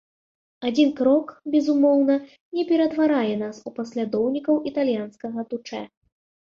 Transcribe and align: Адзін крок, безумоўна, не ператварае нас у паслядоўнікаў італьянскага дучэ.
Адзін 0.69 0.89
крок, 0.99 1.27
безумоўна, 1.55 2.15
не 2.61 2.65
ператварае 2.73 3.35
нас 3.45 3.55
у 3.69 3.77
паслядоўнікаў 3.79 4.63
італьянскага 4.75 5.39
дучэ. 5.55 5.89